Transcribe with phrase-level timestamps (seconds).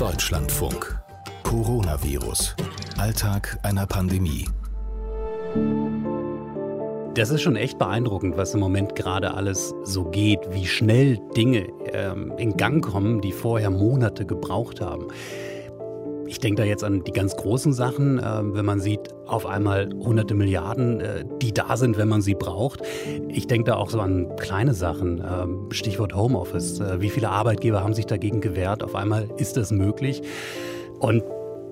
[0.00, 0.98] Deutschlandfunk.
[1.42, 2.56] Coronavirus.
[2.96, 4.48] Alltag einer Pandemie.
[7.12, 11.66] Das ist schon echt beeindruckend, was im Moment gerade alles so geht, wie schnell Dinge
[11.92, 15.08] ähm, in Gang kommen, die vorher Monate gebraucht haben.
[16.30, 19.90] Ich denke da jetzt an die ganz großen Sachen, äh, wenn man sieht, auf einmal
[19.92, 22.82] hunderte Milliarden, äh, die da sind, wenn man sie braucht.
[23.26, 26.78] Ich denke da auch so an kleine Sachen, äh, Stichwort Homeoffice.
[26.78, 28.84] Äh, wie viele Arbeitgeber haben sich dagegen gewehrt?
[28.84, 30.22] Auf einmal ist das möglich.
[31.00, 31.24] Und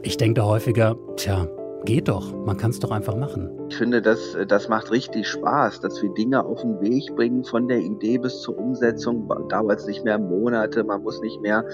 [0.02, 1.46] ich denke da häufiger, tja,
[1.84, 3.50] Geht doch, man kann es doch einfach machen.
[3.70, 7.68] Ich finde, das, das macht richtig Spaß, dass wir Dinge auf den Weg bringen, von
[7.68, 9.28] der Idee bis zur Umsetzung.
[9.48, 11.64] Dauert es nicht mehr Monate, man muss nicht mehr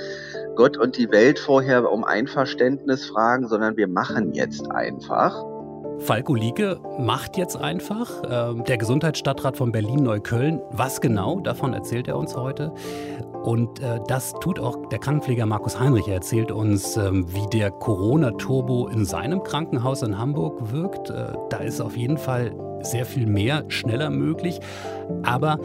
[0.57, 5.54] Gott und die Welt vorher um Einverständnis fragen, sondern wir machen jetzt einfach.
[5.98, 8.11] Falko Lieke macht jetzt einfach.
[8.30, 10.61] Ähm, der Gesundheitsstadtrat von Berlin-Neukölln.
[10.70, 12.73] Was genau, davon erzählt er uns heute.
[13.45, 16.09] Und äh, das tut auch der Krankenpfleger Markus Heinrich.
[16.09, 21.11] Er erzählt uns, ähm, wie der Corona-Turbo in seinem Krankenhaus in Hamburg wirkt.
[21.11, 24.61] Äh, da ist auf jeden Fall sehr viel mehr, schneller möglich.
[25.22, 25.59] Aber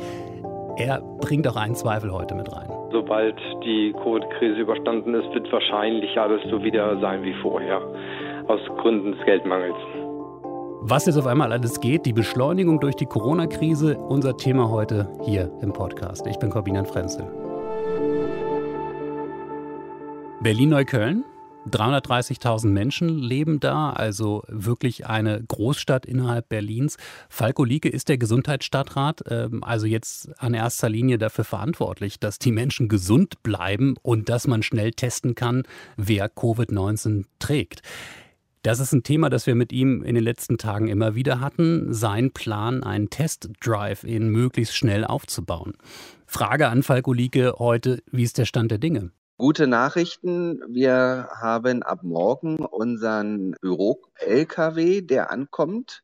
[0.78, 2.70] er bringt auch einen Zweifel heute mit rein.
[2.92, 7.82] Sobald die Covid-Krise überstanden ist, wird wahrscheinlich alles so wieder sein wie vorher,
[8.48, 9.76] aus Gründen des Geldmangels.
[10.82, 15.52] Was jetzt auf einmal alles geht, die Beschleunigung durch die Corona-Krise, unser Thema heute hier
[15.62, 16.26] im Podcast.
[16.26, 17.28] Ich bin Corbinian Frenzel.
[20.42, 21.26] Berlin-Neukölln,
[21.70, 26.96] 330.000 Menschen leben da, also wirklich eine Großstadt innerhalb Berlins.
[27.28, 32.54] Falko Lieke ist der Gesundheitsstadtrat, ähm, also jetzt an erster Linie dafür verantwortlich, dass die
[32.54, 35.64] Menschen gesund bleiben und dass man schnell testen kann,
[35.98, 37.82] wer Covid-19 trägt.
[38.62, 41.94] Das ist ein Thema, das wir mit ihm in den letzten Tagen immer wieder hatten.
[41.94, 45.78] Sein Plan, einen Testdrive in möglichst schnell aufzubauen.
[46.26, 49.12] Frage an Falko Lieke heute, wie ist der Stand der Dinge?
[49.38, 50.60] Gute Nachrichten.
[50.68, 56.04] Wir haben ab morgen unseren Büro-LKW, der ankommt.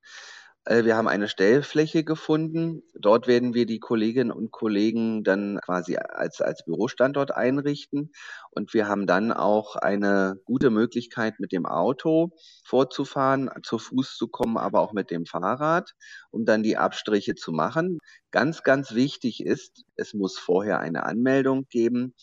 [0.66, 2.81] Äh, wir haben eine Stellfläche gefunden.
[2.96, 8.12] Dort werden wir die Kolleginnen und Kollegen dann quasi als, als Bürostandort einrichten.
[8.52, 12.31] Und wir haben dann auch eine gute Möglichkeit, mit dem Auto
[12.64, 15.92] vorzufahren, zu Fuß zu kommen, aber auch mit dem Fahrrad,
[16.31, 18.00] um dann die Abstriche zu machen.
[18.31, 22.16] Ganz, ganz wichtig ist, es muss vorher eine Anmeldung geben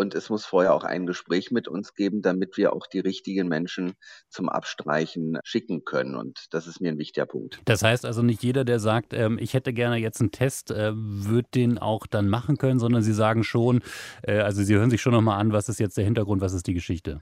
[0.00, 3.48] und es muss vorher auch ein Gespräch mit uns geben, damit wir auch die richtigen
[3.48, 3.92] Menschen
[4.30, 6.14] zum Abstreichen schicken können.
[6.14, 7.60] Und das ist mir ein wichtiger Punkt.
[7.66, 10.92] Das heißt also nicht jeder, der sagt, ähm, ich hätte gerne jetzt einen Test, äh,
[10.94, 13.82] wird den auch dann machen können, sondern Sie sagen schon,
[14.22, 16.66] äh, also Sie hören sich schon nochmal an, was ist jetzt der Hintergrund, was ist
[16.66, 17.20] die Geschichte?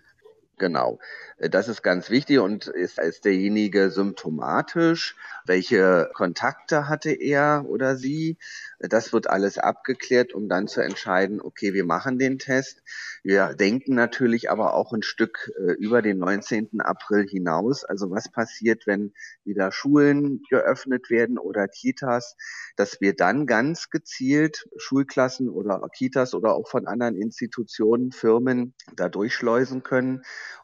[0.59, 0.99] Genau,
[1.39, 5.17] äh, das ist ganz wichtig und ist, ist derjenige symptomatisch?
[5.47, 8.37] Welche Kontakte hatte er oder sie?
[8.81, 12.83] Das wird alles abgeklärt, um dann zu entscheiden, okay, wir machen den Test.
[13.23, 16.81] Wir denken natürlich aber auch ein Stück äh, über den 19.
[16.81, 17.85] April hinaus.
[17.85, 19.13] Also was passiert, wenn
[19.45, 22.37] wieder Schulen geöffnet werden oder Kitas,
[22.77, 29.09] dass wir dann ganz gezielt Schulklassen oder Kitas oder auch von anderen Institutionen, Firmen da
[29.09, 30.23] durchschleusen können,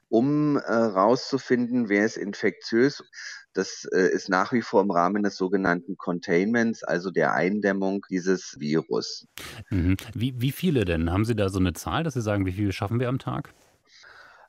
[0.09, 3.03] um äh, rauszufinden, wer ist infektiös
[3.55, 8.56] das äh, ist nach wie vor im Rahmen des sogenannten Containments, also der Eindämmung dieses
[8.59, 9.27] Virus.
[9.71, 9.97] Mhm.
[10.12, 11.11] Wie, wie viele denn?
[11.11, 13.55] Haben Sie da so eine Zahl, dass Sie sagen, wie viele schaffen wir am Tag?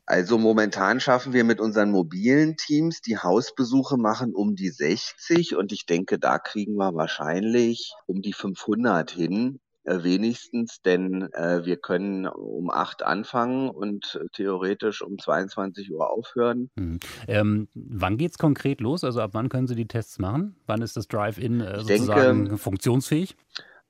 [0.08, 5.72] Also momentan schaffen wir mit unseren mobilen Teams, die Hausbesuche machen, um die 60 und
[5.72, 9.60] ich denke, da kriegen wir wahrscheinlich um die 500 hin.
[9.86, 16.10] Äh, wenigstens, denn äh, wir können um acht anfangen und äh, theoretisch um 22 Uhr
[16.10, 16.72] aufhören.
[16.76, 17.00] Hm.
[17.28, 19.04] Ähm, wann geht es konkret los?
[19.04, 20.56] Also ab wann können Sie die Tests machen?
[20.66, 23.36] Wann ist das Drive-In äh, sozusagen denke, funktionsfähig?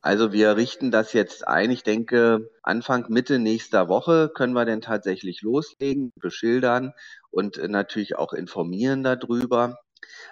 [0.02, 1.72] Also wir richten das jetzt ein.
[1.72, 6.92] Ich denke, Anfang, Mitte nächster Woche können wir denn tatsächlich loslegen, beschildern
[7.32, 9.78] und äh, natürlich auch informieren darüber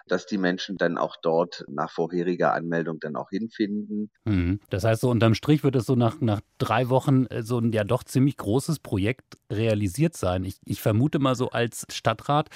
[0.08, 4.12] dass die Menschen dann auch dort nach vorheriger Anmeldung dann auch hinfinden.
[4.26, 4.60] Mhm.
[4.70, 7.72] Das heißt, so unterm Strich wird es so nach, nach drei Wochen äh, so ein
[7.72, 10.44] ja doch ziemlich großes Projekt realisiert sein.
[10.44, 12.50] Ich, ich vermute mal so als Stadtrat,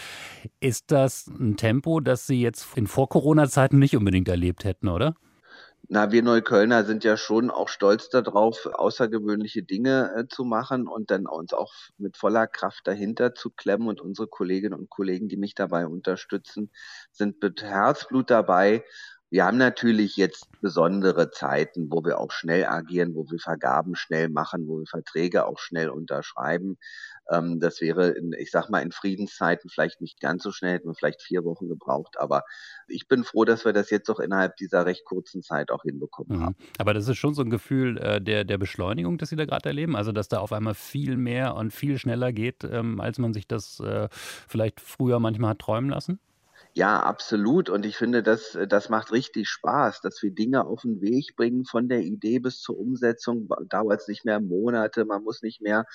[0.60, 5.16] ist das ein Tempo, das Sie jetzt in Vor-Corona-Zeiten nicht unbedingt erlebt hätten, oder?
[5.90, 11.12] Na, wir Neuköllner sind ja schon auch stolz darauf, außergewöhnliche Dinge äh, zu machen und
[11.12, 13.88] dann uns auch mit voller Kraft dahinter zu klemmen.
[13.88, 16.72] Und unsere Kolleginnen und Kollegen, die mich dabei unterstützen,
[17.12, 18.84] sind mit Herzblut dabei.
[19.30, 24.30] Wir haben natürlich jetzt besondere Zeiten, wo wir auch schnell agieren, wo wir Vergaben schnell
[24.30, 26.78] machen, wo wir Verträge auch schnell unterschreiben.
[27.30, 30.88] Ähm, das wäre, in, ich sag mal, in Friedenszeiten vielleicht nicht ganz so schnell, hätten
[30.88, 32.18] wir vielleicht vier Wochen gebraucht.
[32.18, 32.44] Aber
[32.88, 36.38] ich bin froh, dass wir das jetzt doch innerhalb dieser recht kurzen Zeit auch hinbekommen
[36.38, 36.46] mhm.
[36.46, 36.56] haben.
[36.78, 39.70] Aber das ist schon so ein Gefühl äh, der, der Beschleunigung, das Sie da gerade
[39.70, 39.96] erleben.
[39.98, 43.48] Also, dass da auf einmal viel mehr und viel schneller geht, ähm, als man sich
[43.48, 46.20] das äh, vielleicht früher manchmal hat träumen lassen?
[46.78, 47.72] Ja, absolut.
[47.72, 51.66] Und ich finde, das, das macht richtig Spaß, dass wir Dinge auf den Weg bringen,
[51.66, 53.50] von der Idee bis zur Umsetzung.
[53.68, 55.86] Dauert es nicht mehr Monate, man muss nicht mehr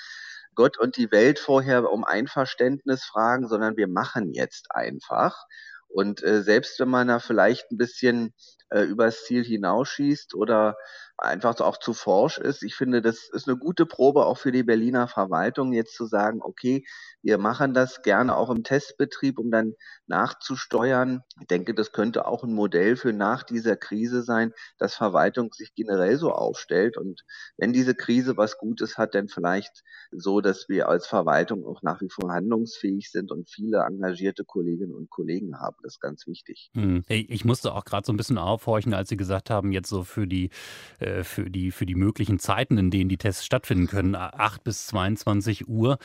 [0.57, 5.45] Gott und die Welt vorher um Einverständnis fragen, sondern wir machen jetzt einfach.
[5.87, 8.35] Und äh, selbst wenn man da vielleicht ein bisschen
[8.71, 10.75] äh, übers Ziel hinausschießt oder
[11.23, 12.63] einfach auch zu forsch ist.
[12.63, 16.41] Ich finde, das ist eine gute Probe auch für die Berliner Verwaltung, jetzt zu sagen,
[16.43, 16.85] okay,
[17.23, 19.75] wir machen das gerne auch im Testbetrieb, um dann
[20.07, 21.23] nachzusteuern.
[21.41, 25.75] Ich denke, das könnte auch ein Modell für nach dieser Krise sein, dass Verwaltung sich
[25.75, 26.97] generell so aufstellt.
[26.97, 27.23] Und
[27.57, 32.01] wenn diese Krise was Gutes hat, dann vielleicht so, dass wir als Verwaltung auch nach
[32.01, 35.77] wie vor handlungsfähig sind und viele engagierte Kolleginnen und Kollegen haben.
[35.83, 36.71] Das ist ganz wichtig.
[36.75, 37.05] Hm.
[37.09, 40.27] Ich musste auch gerade so ein bisschen aufhorchen, als Sie gesagt haben, jetzt so für
[40.27, 40.51] die
[40.99, 44.87] äh, für, die, für die möglichen Zeiten, in denen die Tests stattfinden können, 8 bis
[44.87, 45.99] 22 Uhr.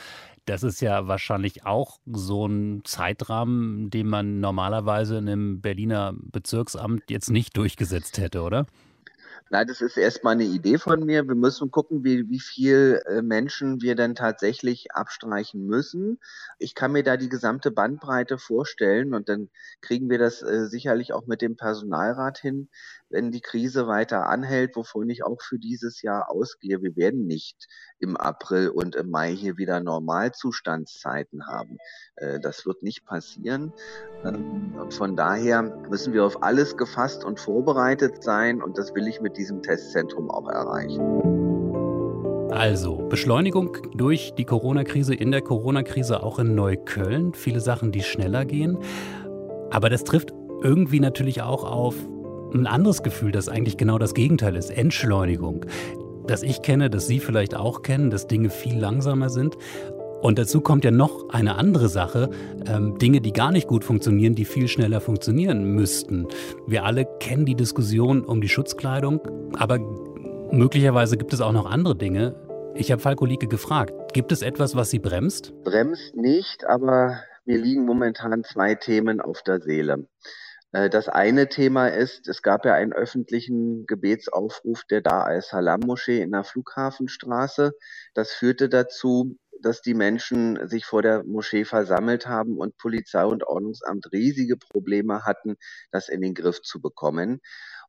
[0.44, 7.10] Das ist ja wahrscheinlich auch so ein Zeitrahmen, den man normalerweise in einem Berliner Bezirksamt
[7.10, 8.66] jetzt nicht durchgesetzt hätte, oder?
[9.50, 11.26] Nein, das ist erstmal eine Idee von mir.
[11.26, 16.18] Wir müssen gucken, wie, wie viel äh, Menschen wir denn tatsächlich abstreichen müssen.
[16.58, 19.48] Ich kann mir da die gesamte Bandbreite vorstellen und dann
[19.80, 22.68] kriegen wir das äh, sicherlich auch mit dem Personalrat hin,
[23.08, 26.82] wenn die Krise weiter anhält, wovon ich auch für dieses Jahr ausgehe.
[26.82, 27.68] Wir werden nicht
[28.00, 31.78] im April und im Mai hier wieder Normalzustandszeiten haben.
[32.16, 33.72] Äh, das wird nicht passieren.
[34.24, 39.22] Ähm, von daher müssen wir auf alles gefasst und vorbereitet sein und das will ich
[39.22, 41.00] mit diesem Testzentrum auch erreichen.
[42.50, 47.34] Also, Beschleunigung durch die Corona-Krise, in der Corona-Krise auch in Neukölln.
[47.34, 48.78] Viele Sachen, die schneller gehen.
[49.70, 50.32] Aber das trifft
[50.62, 51.94] irgendwie natürlich auch auf
[52.54, 54.70] ein anderes Gefühl, das eigentlich genau das Gegenteil ist.
[54.70, 55.66] Entschleunigung.
[56.26, 59.56] Das ich kenne, das Sie vielleicht auch kennen, dass Dinge viel langsamer sind.
[60.20, 62.30] Und dazu kommt ja noch eine andere Sache,
[62.66, 66.26] ähm, Dinge, die gar nicht gut funktionieren, die viel schneller funktionieren müssten.
[66.66, 69.20] Wir alle kennen die Diskussion um die Schutzkleidung,
[69.56, 69.78] aber
[70.50, 72.34] möglicherweise gibt es auch noch andere Dinge.
[72.74, 75.52] Ich habe Falko Lieke gefragt, gibt es etwas, was Sie bremst?
[75.62, 80.08] Bremst nicht, aber mir liegen momentan zwei Themen auf der Seele.
[80.72, 86.32] Äh, das eine Thema ist, es gab ja einen öffentlichen Gebetsaufruf der Dar al-Salam-Moschee in
[86.32, 87.72] der Flughafenstraße.
[88.14, 93.44] Das führte dazu, dass die Menschen sich vor der Moschee versammelt haben und Polizei und
[93.44, 95.56] Ordnungsamt riesige Probleme hatten,
[95.90, 97.40] das in den Griff zu bekommen.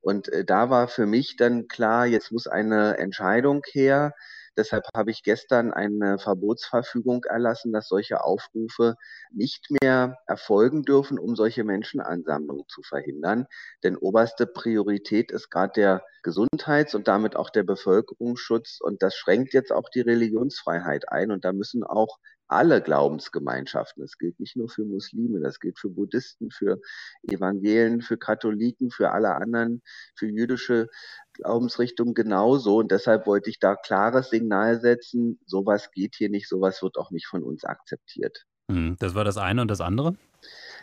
[0.01, 4.13] Und äh, da war für mich dann klar, jetzt muss eine Entscheidung her.
[4.59, 8.95] Deshalb habe ich gestern eine Verbotsverfügung erlassen, dass solche Aufrufe
[9.31, 13.47] nicht mehr erfolgen dürfen, um solche Menschenansammlungen zu verhindern.
[13.83, 18.79] Denn oberste Priorität ist gerade der Gesundheits- und damit auch der Bevölkerungsschutz.
[18.81, 21.31] Und das schränkt jetzt auch die Religionsfreiheit ein.
[21.31, 22.17] Und da müssen auch
[22.49, 24.01] alle Glaubensgemeinschaften.
[24.01, 26.81] Das gilt nicht nur für Muslime, das gilt für Buddhisten, für
[27.23, 29.81] Evangelen, für Katholiken, für alle anderen,
[30.15, 30.89] für jüdische
[31.33, 32.77] Glaubensrichtungen genauso.
[32.77, 37.11] Und deshalb wollte ich da klares Signal setzen, sowas geht hier nicht, sowas wird auch
[37.11, 38.45] nicht von uns akzeptiert.
[38.69, 40.15] Hm, das war das eine und das andere?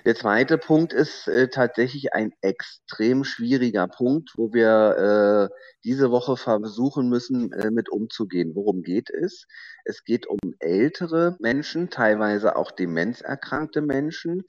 [0.07, 6.37] Der zweite Punkt ist äh, tatsächlich ein extrem schwieriger Punkt, wo wir äh, diese Woche
[6.37, 8.55] versuchen müssen, äh, mit umzugehen.
[8.55, 9.49] Worum geht es?
[9.85, 14.45] Es geht um ältere Menschen, teilweise auch demenzerkrankte Menschen,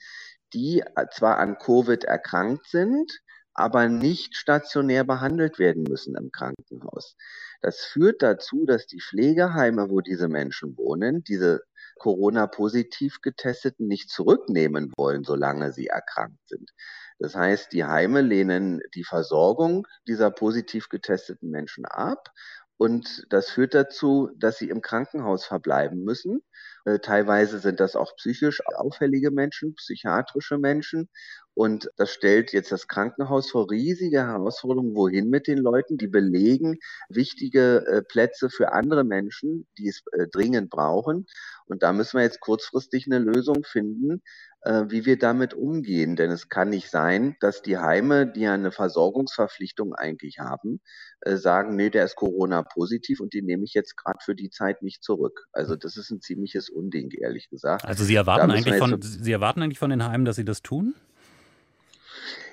[0.54, 3.12] die äh, zwar an Covid erkrankt sind,
[3.56, 7.16] aber nicht stationär behandelt werden müssen im Krankenhaus.
[7.62, 11.64] Das führt dazu, dass die Pflegeheime, wo diese Menschen wohnen, diese
[11.98, 16.72] Corona-positiv getesteten nicht zurücknehmen wollen, solange sie erkrankt sind.
[17.20, 22.32] Das heißt, die Heime lehnen die Versorgung dieser positiv getesteten Menschen ab
[22.78, 26.44] und das führt dazu, dass sie im Krankenhaus verbleiben müssen.
[26.86, 31.10] Äh, teilweise sind das auch psychisch auffällige Menschen, psychiatrische Menschen.
[31.58, 34.94] Und das stellt jetzt das Krankenhaus vor riesige Herausforderungen.
[34.94, 35.98] Wohin mit den Leuten?
[35.98, 36.78] Die belegen
[37.10, 41.26] wichtige äh, Plätze für andere Menschen, die es äh, dringend brauchen.
[41.66, 44.22] Und da müssen wir jetzt kurzfristig eine Lösung finden,
[44.62, 46.16] äh, wie wir damit umgehen.
[46.16, 50.80] Denn es kann nicht sein, dass die Heime, die ja eine Versorgungsverpflichtung eigentlich haben,
[51.26, 55.04] sagen, nee, der ist Corona-positiv und die nehme ich jetzt gerade für die Zeit nicht
[55.04, 55.48] zurück.
[55.52, 57.84] Also das ist ein ziemliches Unding, ehrlich gesagt.
[57.84, 60.94] Also Sie erwarten, eigentlich von, Sie erwarten eigentlich von den Heimen, dass sie das tun?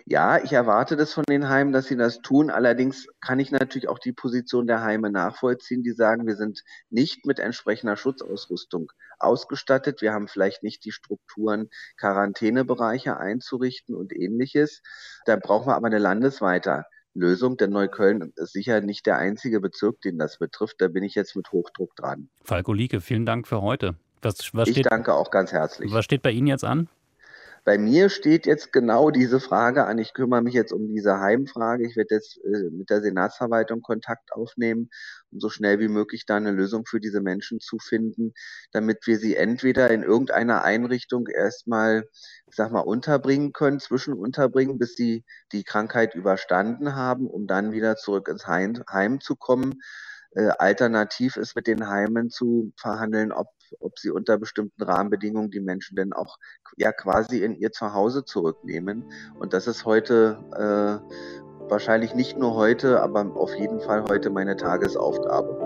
[0.06, 2.50] Ja, ich erwarte das von den Heimen, dass sie das tun.
[2.50, 7.25] Allerdings kann ich natürlich auch die Position der Heime nachvollziehen, die sagen, wir sind nicht
[7.25, 10.02] mit entsprechender Schutzausrüstung ausgestattet.
[10.02, 14.82] Wir haben vielleicht nicht die Strukturen, Quarantänebereiche einzurichten und ähnliches.
[15.25, 16.84] Da brauchen wir aber eine landesweite
[17.14, 20.76] Lösung, denn Neukölln ist sicher nicht der einzige Bezirk, den das betrifft.
[20.80, 22.28] Da bin ich jetzt mit Hochdruck dran.
[22.42, 23.94] Falko Lieke, vielen Dank für heute.
[24.20, 25.92] Was, was ich steht, danke auch ganz herzlich.
[25.92, 26.88] Was steht bei Ihnen jetzt an?
[27.64, 29.99] Bei mir steht jetzt genau diese Frage an.
[29.99, 31.87] Ich kümmere mich jetzt um diese Heimfrage.
[31.87, 34.90] Ich werde jetzt äh, mit der Senatsverwaltung Kontakt aufnehmen,
[35.30, 38.35] um so schnell wie möglich da eine Lösung für diese Menschen zu finden,
[38.73, 42.06] damit wir sie entweder in irgendeiner Einrichtung erstmal,
[42.47, 47.97] ich sag mal, unterbringen können, zwischenunterbringen, bis sie die Krankheit überstanden haben, um dann wieder
[47.97, 49.80] zurück ins Heim, Heim zu kommen.
[50.35, 53.49] Äh, alternativ ist mit den Heimen zu verhandeln, ob
[53.81, 56.38] ob sie unter bestimmten Rahmenbedingungen die Menschen denn auch
[56.76, 59.05] ja quasi in ihr Zuhause zurücknehmen.
[59.38, 64.57] Und das ist heute äh, wahrscheinlich nicht nur heute, aber auf jeden Fall heute meine
[64.57, 65.63] Tagesaufgabe.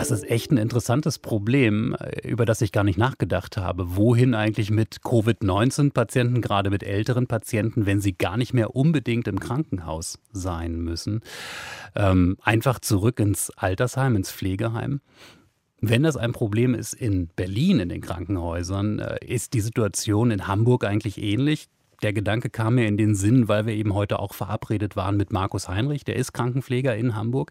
[0.00, 3.96] Das ist echt ein interessantes Problem, äh, über das ich gar nicht nachgedacht habe.
[3.96, 9.38] Wohin eigentlich mit Covid-19-Patienten, gerade mit älteren Patienten, wenn sie gar nicht mehr unbedingt im
[9.38, 11.20] Krankenhaus sein müssen?
[11.94, 15.02] Ähm, einfach zurück ins Altersheim, ins Pflegeheim?
[15.82, 20.46] Wenn das ein Problem ist in Berlin in den Krankenhäusern, äh, ist die Situation in
[20.46, 21.68] Hamburg eigentlich ähnlich?
[22.02, 25.32] Der Gedanke kam mir in den Sinn, weil wir eben heute auch verabredet waren mit
[25.32, 27.50] Markus Heinrich, der ist Krankenpfleger in Hamburg.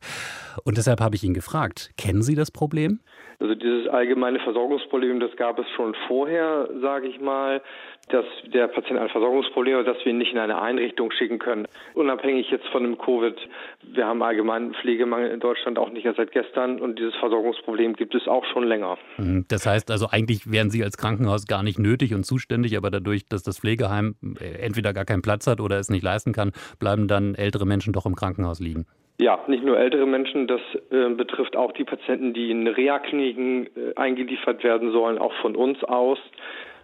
[0.64, 3.00] Und deshalb habe ich ihn gefragt, kennen Sie das Problem?
[3.40, 7.62] Also dieses allgemeine Versorgungsproblem, das gab es schon vorher, sage ich mal,
[8.10, 11.68] dass der Patient ein Versorgungsproblem hat, dass wir ihn nicht in eine Einrichtung schicken können.
[11.94, 13.36] Unabhängig jetzt von dem Covid.
[13.84, 18.16] Wir haben allgemeinen Pflegemangel in Deutschland auch nicht erst seit gestern und dieses Versorgungsproblem gibt
[18.16, 18.98] es auch schon länger.
[19.18, 19.46] Mhm.
[19.48, 23.28] Das heißt also, eigentlich wären Sie als Krankenhaus gar nicht nötig und zuständig, aber dadurch,
[23.28, 27.08] dass das Pflegeheim äh, entweder gar keinen Platz hat oder es nicht leisten kann, bleiben
[27.08, 28.86] dann ältere Menschen doch im Krankenhaus liegen.
[29.22, 30.62] Ja, nicht nur ältere Menschen, das
[30.92, 35.84] äh, betrifft auch die Patienten, die in Reha-Kliniken äh, eingeliefert werden sollen, auch von uns
[35.84, 36.18] aus.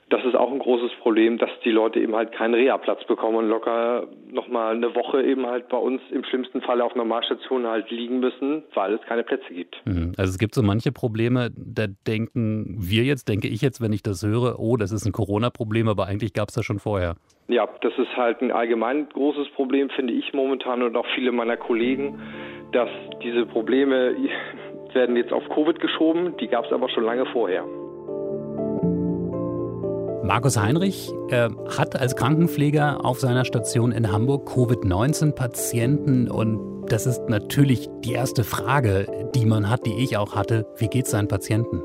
[0.10, 3.50] Das ist auch ein großes Problem, dass die Leute eben halt keinen Reha-Platz bekommen und
[3.50, 8.20] locker nochmal eine Woche eben halt bei uns im schlimmsten Fall auf Normalstationen halt liegen
[8.20, 9.76] müssen, weil es keine Plätze gibt.
[9.86, 10.14] Mhm.
[10.16, 14.04] Also es gibt so manche Probleme, da denken wir jetzt, denke ich jetzt, wenn ich
[14.04, 17.16] das höre, oh, das ist ein Corona-Problem, aber eigentlich gab es das schon vorher.
[17.48, 21.58] Ja, das ist halt ein allgemein großes Problem, finde ich momentan und auch viele meiner
[21.58, 22.20] Kollegen,
[22.74, 22.90] dass
[23.24, 24.16] diese Probleme
[24.94, 27.66] werden jetzt auf Covid geschoben, die gab es aber schon lange vorher.
[30.26, 37.30] Markus Heinrich äh, hat als Krankenpfleger auf seiner Station in Hamburg Covid-19-Patienten und das ist
[37.30, 40.68] natürlich die erste Frage, die man hat, die ich auch hatte.
[40.78, 41.82] Wie geht es seinen Patienten?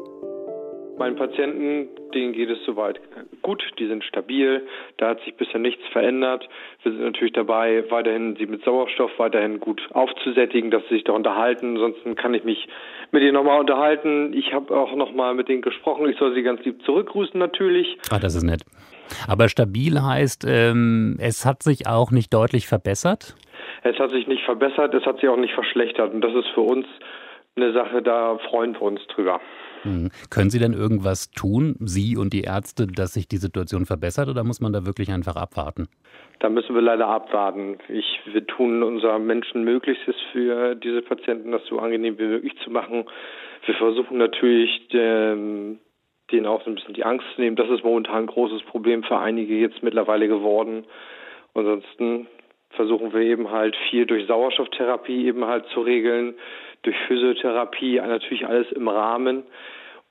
[1.00, 3.00] Meinen Patienten, denen geht es soweit
[3.40, 4.66] gut, die sind stabil,
[4.98, 6.46] da hat sich bisher nichts verändert.
[6.82, 11.12] Wir sind natürlich dabei, weiterhin sie mit Sauerstoff weiterhin gut aufzusättigen, dass sie sich da
[11.12, 11.76] unterhalten.
[11.76, 12.68] Ansonsten kann ich mich
[13.12, 14.34] mit ihnen nochmal unterhalten.
[14.34, 16.06] Ich habe auch nochmal mit denen gesprochen.
[16.06, 17.96] Ich soll sie ganz lieb zurückgrüßen natürlich.
[18.10, 18.60] Ah, das ist nett.
[19.26, 23.36] Aber stabil heißt, ähm, es hat sich auch nicht deutlich verbessert?
[23.84, 26.12] Es hat sich nicht verbessert, es hat sich auch nicht verschlechtert.
[26.12, 26.84] Und das ist für uns
[27.56, 29.40] eine Sache, da freuen wir uns drüber.
[29.84, 30.10] Mhm.
[30.30, 34.44] Können Sie denn irgendwas tun, Sie und die Ärzte, dass sich die Situation verbessert oder
[34.44, 35.88] muss man da wirklich einfach abwarten?
[36.40, 37.78] Da müssen wir leider abwarten.
[37.88, 42.70] Ich, wir tun unser Menschen Möglichstes für diese Patienten, das so angenehm wie möglich zu
[42.70, 43.04] machen.
[43.66, 45.78] Wir versuchen natürlich, ähm,
[46.32, 47.56] denen auch so ein bisschen die Angst zu nehmen.
[47.56, 50.84] Das ist momentan ein großes Problem für einige jetzt mittlerweile geworden.
[51.54, 52.26] Ansonsten
[52.70, 56.34] versuchen wir eben halt viel durch Sauerstofftherapie eben halt zu regeln
[56.82, 59.44] durch Physiotherapie, natürlich alles im Rahmen,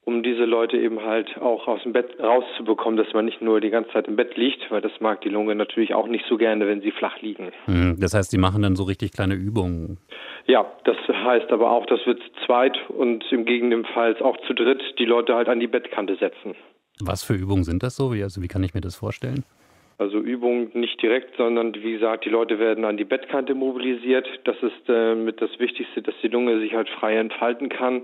[0.06, 3.70] um diese Leute eben halt auch aus dem Bett rauszubekommen, dass man nicht nur die
[3.70, 6.68] ganze Zeit im Bett liegt, weil das mag die Lunge natürlich auch nicht so gerne,
[6.68, 7.52] wenn sie flach liegen.
[7.66, 10.00] Hm, das heißt, Sie machen dann so richtig kleine Übungen?
[10.48, 14.82] Ja, das heißt aber auch, dass wir zu zweit und im Gegenteil auch zu dritt
[14.98, 16.56] die Leute halt an die Bettkante setzen.
[17.02, 18.14] Was für Übungen sind das so?
[18.14, 19.46] Wie, also wie kann ich mir das vorstellen?
[20.00, 24.26] Also Übung nicht direkt, sondern wie gesagt, die Leute werden an die Bettkante mobilisiert.
[24.46, 28.04] Das ist äh, mit das Wichtigste, dass die Lunge sich halt frei entfalten kann.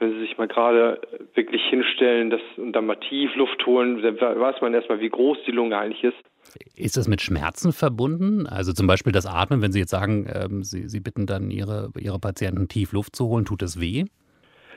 [0.00, 1.00] Wenn sie sich mal gerade
[1.34, 5.38] wirklich hinstellen das, und dann mal tief Luft holen, dann weiß man erstmal, wie groß
[5.46, 6.16] die Lunge eigentlich ist.
[6.74, 8.48] Ist das mit Schmerzen verbunden?
[8.48, 11.90] Also zum Beispiel das Atmen, wenn Sie jetzt sagen, ähm, Sie, Sie bitten dann Ihre,
[11.96, 14.06] Ihre Patienten tief Luft zu holen, tut das weh?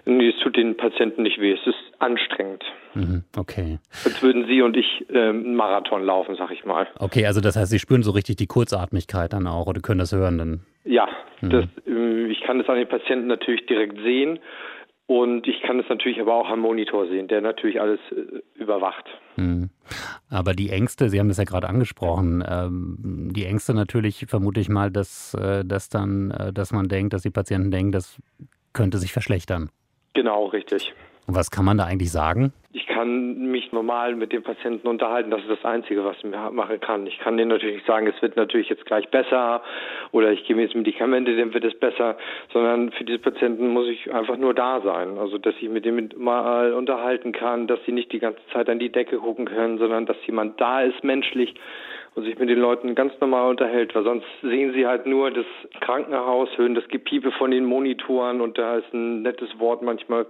[0.06, 1.52] Nee, es tut den Patienten nicht weh.
[1.52, 2.64] Es ist anstrengend.
[2.94, 3.80] Mhm, okay.
[4.06, 6.88] Als würden Sie und ich ähm, einen Marathon laufen, sag ich mal.
[6.98, 10.12] Okay, also das heißt, Sie spüren so richtig die Kurzatmigkeit dann auch oder können das
[10.12, 10.60] hören dann?
[10.86, 11.08] Ja,
[11.42, 11.50] mhm.
[11.50, 14.40] das, äh, ich kann das an den Patienten natürlich direkt sehen.
[15.10, 19.06] Und ich kann es natürlich aber auch am Monitor sehen, der natürlich alles äh, überwacht.
[19.38, 19.72] Hm.
[20.30, 24.70] Aber die Ängste, Sie haben das ja gerade angesprochen, ähm, die Ängste natürlich vermute ich
[24.70, 28.22] mal, dass, äh, dass dann, äh, dass man denkt, dass die Patienten denken, das
[28.72, 29.72] könnte sich verschlechtern.
[30.20, 30.94] Genau, richtig.
[31.28, 32.52] Und was kann man da eigentlich sagen?
[32.74, 35.32] Ich kann mich normal mit dem Patienten unterhalten.
[35.32, 37.08] Das ist das Einzige, was ich machen kann.
[37.08, 39.64] Ich kann denen natürlich nicht sagen, es wird natürlich jetzt gleich besser
[40.12, 42.18] oder ich gebe jetzt Medikamente, dann wird es besser,
[42.52, 45.18] sondern für diese Patienten muss ich einfach nur da sein.
[45.18, 48.80] Also, dass ich mit dem mal unterhalten kann, dass sie nicht die ganze Zeit an
[48.80, 51.56] die Decke gucken können, sondern dass jemand da ist, menschlich,
[52.16, 55.46] und sich mit den Leuten ganz normal unterhält, weil sonst sehen sie halt nur das
[55.82, 60.26] Krankenhaus, hören das Gepiepe von den Monitoren und da ist ein nettes Wort manchmal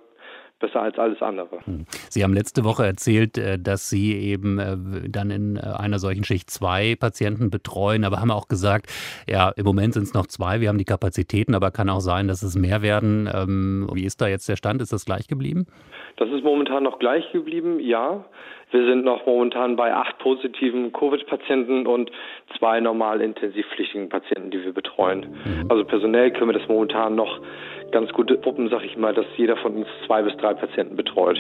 [0.60, 1.60] besser als alles andere.
[1.66, 1.86] Hm.
[2.10, 4.76] Sie haben letzte Woche erzählt, äh, dass Sie eben äh,
[5.10, 8.88] dann in äh, einer solchen Schicht zwei Patienten betreuen, aber haben auch gesagt,
[9.28, 12.28] ja, im Moment sind es noch zwei, wir haben die Kapazitäten, aber kann auch sein,
[12.28, 13.30] dass es mehr werden.
[13.34, 14.82] Ähm, wie ist da jetzt der Stand?
[14.82, 15.66] Ist das gleich geblieben?
[16.18, 18.26] Das ist momentan noch gleich geblieben, ja.
[18.72, 22.12] Wir sind noch momentan bei acht positiven Covid-Patienten und
[22.58, 25.26] zwei normal intensivpflichtigen Patienten, die wir betreuen.
[25.44, 25.66] Mhm.
[25.70, 27.40] Also personell können wir das momentan noch
[27.92, 31.40] ganz gute Gruppen, sag ich mal, dass jeder von uns zwei bis drei Patienten betreut.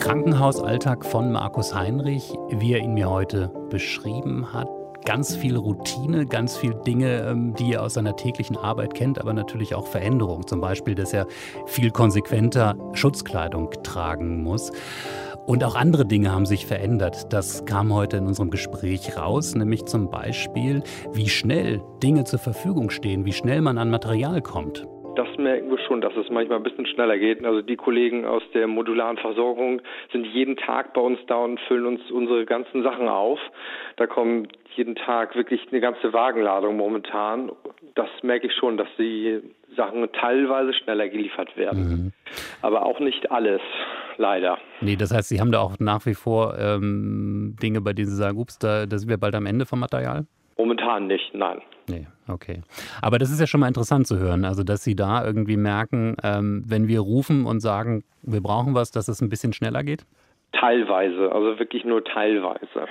[0.00, 4.77] Krankenhausalltag von Markus Heinrich, wie er ihn mir heute beschrieben hat.
[5.08, 9.32] Ganz viel Routine, ganz viel Dinge, ähm, die er aus seiner täglichen Arbeit kennt, aber
[9.32, 10.46] natürlich auch Veränderungen.
[10.46, 11.26] Zum Beispiel, dass er
[11.64, 14.70] viel konsequenter Schutzkleidung tragen muss.
[15.46, 17.32] Und auch andere Dinge haben sich verändert.
[17.32, 20.82] Das kam heute in unserem Gespräch raus, nämlich zum Beispiel,
[21.14, 24.86] wie schnell Dinge zur Verfügung stehen, wie schnell man an Material kommt.
[25.18, 27.44] Das merken wir schon, dass es manchmal ein bisschen schneller geht.
[27.44, 29.82] Also die Kollegen aus der modularen Versorgung
[30.12, 33.40] sind jeden Tag bei uns da und füllen uns unsere ganzen Sachen auf.
[33.96, 34.46] Da kommen
[34.76, 37.50] jeden Tag wirklich eine ganze Wagenladung momentan.
[37.96, 39.40] Das merke ich schon, dass die
[39.76, 41.88] Sachen teilweise schneller geliefert werden.
[41.88, 42.12] Mhm.
[42.62, 43.60] Aber auch nicht alles
[44.18, 44.56] leider.
[44.80, 48.16] Nee, das heißt, Sie haben da auch nach wie vor ähm, Dinge, bei denen Sie
[48.16, 50.26] sagen, ups, da, da sind wir bald am Ende vom Material?
[50.58, 51.62] Momentan nicht, nein.
[51.88, 52.62] Nee, okay.
[53.00, 56.16] Aber das ist ja schon mal interessant zu hören, also dass Sie da irgendwie merken,
[56.22, 60.04] ähm, wenn wir rufen und sagen, wir brauchen was, dass es ein bisschen schneller geht?
[60.52, 62.88] Teilweise, also wirklich nur teilweise.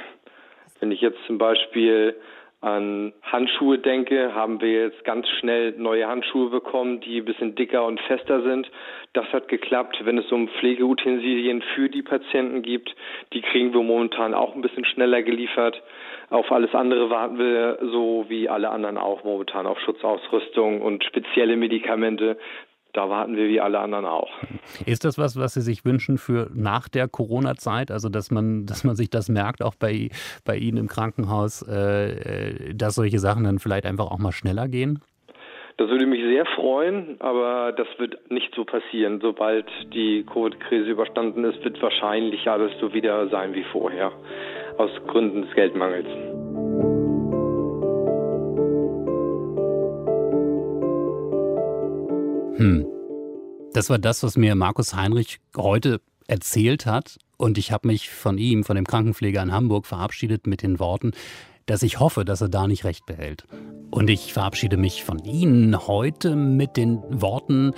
[0.79, 2.15] Wenn ich jetzt zum Beispiel
[2.61, 7.85] an Handschuhe denke, haben wir jetzt ganz schnell neue Handschuhe bekommen, die ein bisschen dicker
[7.85, 8.69] und fester sind.
[9.13, 9.99] Das hat geklappt.
[10.03, 12.95] Wenn es um Pflegeutensilien für die Patienten gibt,
[13.33, 15.81] die kriegen wir momentan auch ein bisschen schneller geliefert.
[16.29, 21.55] Auf alles andere warten wir so wie alle anderen auch momentan auf Schutzausrüstung und spezielle
[21.55, 22.37] Medikamente
[22.97, 24.31] da warten wir wie alle anderen auch.
[24.87, 27.91] Ist das was, was Sie sich wünschen für nach der Corona-Zeit?
[27.91, 30.09] Also, dass man, dass man sich das merkt, auch bei,
[30.45, 34.99] bei Ihnen im Krankenhaus, äh, dass solche Sachen dann vielleicht einfach auch mal schneller gehen?
[35.77, 39.19] Das würde mich sehr freuen, aber das wird nicht so passieren.
[39.21, 44.11] Sobald die Covid-Krise überstanden ist, wird wahrscheinlich alles so wieder sein wie vorher,
[44.79, 46.07] aus Gründen des Geldmangels.
[52.57, 52.87] Hm.
[53.73, 57.19] Das war das, was mir Markus Heinrich heute erzählt hat.
[57.37, 61.11] Und ich habe mich von ihm, von dem Krankenpfleger in Hamburg, verabschiedet mit den Worten,
[61.67, 63.45] dass ich hoffe, dass er da nicht recht behält.
[63.91, 67.73] Und ich verabschiede mich von Ihnen heute mit den Worten,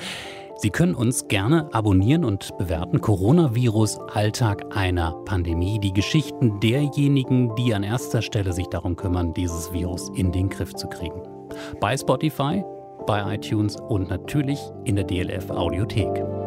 [0.61, 2.99] Sie können uns gerne abonnieren und bewerten.
[2.99, 5.79] Coronavirus, Alltag einer Pandemie.
[5.79, 10.73] Die Geschichten derjenigen, die an erster Stelle sich darum kümmern, dieses Virus in den Griff
[10.73, 11.21] zu kriegen.
[11.79, 12.61] Bei Spotify
[13.09, 16.38] bei iTunes und natürlich in der DLF Audiothek.